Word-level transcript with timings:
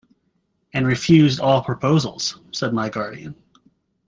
"And 0.73 0.87
refused 0.87 1.39
all 1.39 1.63
proposals," 1.63 2.39
said 2.51 2.73
my 2.73 2.89
guardian. 2.89 3.35